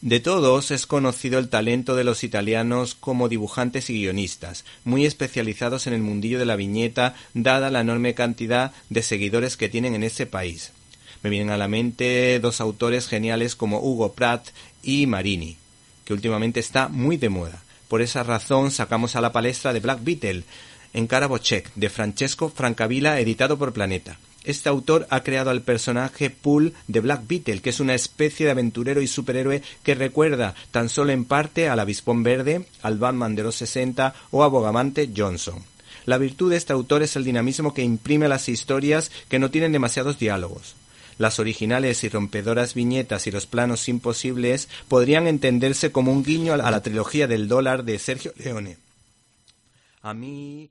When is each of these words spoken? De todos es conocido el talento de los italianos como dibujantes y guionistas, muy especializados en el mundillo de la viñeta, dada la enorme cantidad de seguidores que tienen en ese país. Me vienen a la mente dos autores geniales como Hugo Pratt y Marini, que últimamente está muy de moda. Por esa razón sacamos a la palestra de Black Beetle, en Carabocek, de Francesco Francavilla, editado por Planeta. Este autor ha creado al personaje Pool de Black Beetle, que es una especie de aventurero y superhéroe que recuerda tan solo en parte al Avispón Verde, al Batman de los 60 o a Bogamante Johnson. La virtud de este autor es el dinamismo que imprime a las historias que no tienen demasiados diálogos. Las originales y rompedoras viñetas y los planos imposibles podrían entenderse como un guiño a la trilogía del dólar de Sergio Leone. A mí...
De 0.00 0.20
todos 0.20 0.70
es 0.70 0.86
conocido 0.86 1.40
el 1.40 1.48
talento 1.48 1.96
de 1.96 2.04
los 2.04 2.22
italianos 2.22 2.94
como 2.94 3.28
dibujantes 3.28 3.90
y 3.90 3.94
guionistas, 3.94 4.64
muy 4.84 5.04
especializados 5.04 5.88
en 5.88 5.92
el 5.92 6.02
mundillo 6.02 6.38
de 6.38 6.46
la 6.46 6.54
viñeta, 6.54 7.16
dada 7.34 7.68
la 7.68 7.80
enorme 7.80 8.14
cantidad 8.14 8.70
de 8.90 9.02
seguidores 9.02 9.56
que 9.56 9.68
tienen 9.68 9.96
en 9.96 10.04
ese 10.04 10.24
país. 10.26 10.70
Me 11.24 11.30
vienen 11.30 11.50
a 11.50 11.56
la 11.56 11.66
mente 11.66 12.38
dos 12.38 12.60
autores 12.60 13.08
geniales 13.08 13.56
como 13.56 13.80
Hugo 13.80 14.12
Pratt 14.12 14.50
y 14.84 15.08
Marini, 15.08 15.56
que 16.04 16.12
últimamente 16.12 16.60
está 16.60 16.86
muy 16.86 17.16
de 17.16 17.30
moda. 17.30 17.64
Por 17.88 18.00
esa 18.00 18.22
razón 18.22 18.70
sacamos 18.70 19.16
a 19.16 19.20
la 19.20 19.32
palestra 19.32 19.72
de 19.72 19.80
Black 19.80 20.04
Beetle, 20.04 20.44
en 20.92 21.08
Carabocek, 21.08 21.74
de 21.74 21.90
Francesco 21.90 22.50
Francavilla, 22.50 23.18
editado 23.18 23.58
por 23.58 23.72
Planeta. 23.72 24.16
Este 24.44 24.68
autor 24.68 25.06
ha 25.10 25.22
creado 25.22 25.50
al 25.50 25.62
personaje 25.62 26.30
Pool 26.30 26.72
de 26.86 27.00
Black 27.00 27.26
Beetle, 27.26 27.60
que 27.60 27.70
es 27.70 27.80
una 27.80 27.94
especie 27.94 28.46
de 28.46 28.52
aventurero 28.52 29.02
y 29.02 29.06
superhéroe 29.06 29.62
que 29.82 29.94
recuerda 29.94 30.54
tan 30.70 30.88
solo 30.88 31.12
en 31.12 31.24
parte 31.24 31.68
al 31.68 31.80
Avispón 31.80 32.22
Verde, 32.22 32.64
al 32.82 32.98
Batman 32.98 33.34
de 33.34 33.42
los 33.42 33.56
60 33.56 34.14
o 34.30 34.44
a 34.44 34.48
Bogamante 34.48 35.10
Johnson. 35.14 35.62
La 36.06 36.16
virtud 36.18 36.50
de 36.50 36.56
este 36.56 36.72
autor 36.72 37.02
es 37.02 37.16
el 37.16 37.24
dinamismo 37.24 37.74
que 37.74 37.82
imprime 37.82 38.26
a 38.26 38.30
las 38.30 38.48
historias 38.48 39.10
que 39.28 39.38
no 39.38 39.50
tienen 39.50 39.72
demasiados 39.72 40.18
diálogos. 40.18 40.74
Las 41.18 41.40
originales 41.40 42.04
y 42.04 42.08
rompedoras 42.08 42.74
viñetas 42.74 43.26
y 43.26 43.32
los 43.32 43.46
planos 43.46 43.88
imposibles 43.88 44.68
podrían 44.86 45.26
entenderse 45.26 45.90
como 45.90 46.12
un 46.12 46.22
guiño 46.22 46.54
a 46.54 46.70
la 46.70 46.82
trilogía 46.82 47.26
del 47.26 47.48
dólar 47.48 47.84
de 47.84 47.98
Sergio 47.98 48.32
Leone. 48.36 48.78
A 50.00 50.14
mí... 50.14 50.70